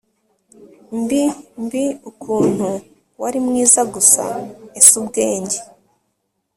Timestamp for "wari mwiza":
3.21-3.81